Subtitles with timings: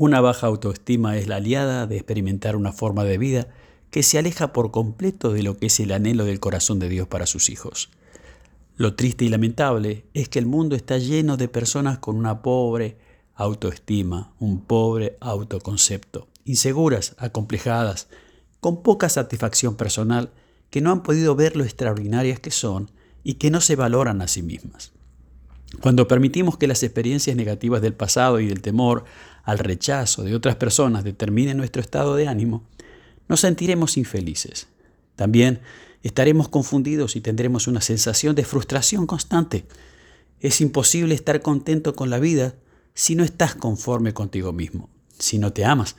[0.00, 3.48] Una baja autoestima es la aliada de experimentar una forma de vida
[3.90, 7.08] que se aleja por completo de lo que es el anhelo del corazón de Dios
[7.08, 7.90] para sus hijos.
[8.76, 12.96] Lo triste y lamentable es que el mundo está lleno de personas con una pobre
[13.34, 18.06] autoestima, un pobre autoconcepto, inseguras, acomplejadas,
[18.60, 20.30] con poca satisfacción personal,
[20.70, 22.88] que no han podido ver lo extraordinarias que son
[23.24, 24.92] y que no se valoran a sí mismas.
[25.80, 29.04] Cuando permitimos que las experiencias negativas del pasado y del temor
[29.48, 32.68] al rechazo de otras personas determinen nuestro estado de ánimo,
[33.30, 34.68] nos sentiremos infelices.
[35.16, 35.60] También
[36.02, 39.64] estaremos confundidos y tendremos una sensación de frustración constante.
[40.40, 42.56] Es imposible estar contento con la vida
[42.92, 45.96] si no estás conforme contigo mismo, si no te amas,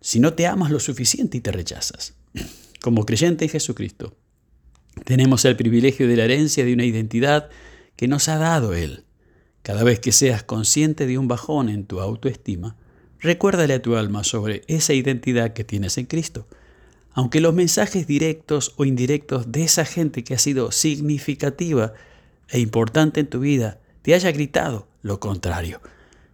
[0.00, 2.14] si no te amas lo suficiente y te rechazas.
[2.80, 4.14] Como creyente en Jesucristo,
[5.04, 7.50] tenemos el privilegio de la herencia de una identidad
[7.96, 9.06] que nos ha dado Él.
[9.62, 12.76] Cada vez que seas consciente de un bajón en tu autoestima,
[13.18, 16.46] recuérdale a tu alma sobre esa identidad que tienes en Cristo.
[17.12, 21.92] Aunque los mensajes directos o indirectos de esa gente que ha sido significativa
[22.48, 25.80] e importante en tu vida te haya gritado lo contrario.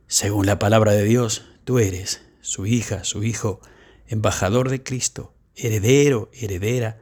[0.06, 3.60] Según la palabra de Dios, tú eres su hija, su hijo,
[4.06, 6.98] embajador de Cristo, heredero, heredera,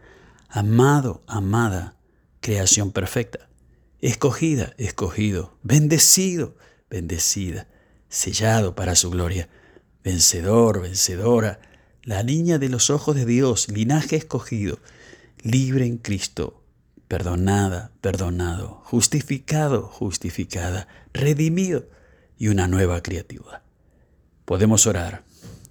[0.49, 1.97] amado, amada,
[2.41, 3.51] creación perfecta
[4.05, 6.59] escogida, escogido, bendecido,
[6.91, 7.69] bendecida,
[8.11, 9.49] sellado para su gloria,
[10.03, 11.59] vencedor, vencedora,
[12.03, 14.79] la niña de los ojos de Dios, linaje escogido,
[15.43, 16.63] libre en Cristo,
[17.09, 21.89] perdonada, perdonado, justificado, justificada, redimido
[22.37, 23.63] y una nueva criatura.
[24.45, 25.25] Podemos orar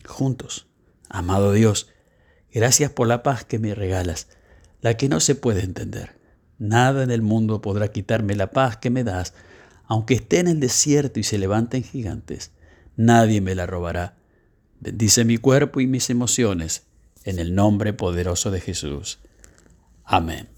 [0.08, 0.66] juntos.
[1.08, 1.92] Amado Dios,
[2.52, 4.28] gracias por la paz que me regalas,
[4.82, 6.23] la que no se puede entender.
[6.60, 9.34] Nada en el mundo podrá quitarme la paz que me das,
[9.86, 12.52] aunque esté en el desierto y se levanten gigantes.
[12.96, 14.16] Nadie me la robará.
[14.80, 16.84] Bendice mi cuerpo y mis emociones,
[17.24, 19.20] en el nombre poderoso de Jesús.
[20.04, 20.50] Amén.